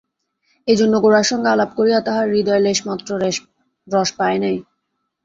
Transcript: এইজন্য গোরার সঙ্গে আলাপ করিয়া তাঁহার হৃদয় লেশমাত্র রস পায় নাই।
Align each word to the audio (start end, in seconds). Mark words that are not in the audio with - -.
এইজন্য 0.67 0.93
গোরার 1.03 1.25
সঙ্গে 1.31 1.49
আলাপ 1.49 1.71
করিয়া 1.77 1.99
তাঁহার 2.01 2.27
হৃদয় 2.33 2.61
লেশমাত্র 2.65 3.09
রস 3.87 4.09
পায় 4.17 4.37
নাই। 4.43 4.57